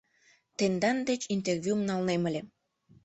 —Тендан 0.57 0.97
деч 1.09 1.21
интервьюм 1.35 1.79
налнем 1.89 2.21
ыле. 2.29 2.41